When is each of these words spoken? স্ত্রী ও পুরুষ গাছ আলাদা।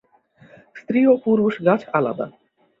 স্ত্রী 0.75 1.01
ও 1.07 1.13
পুরুষ 1.23 1.53
গাছ 1.65 1.81
আলাদা। 1.93 2.27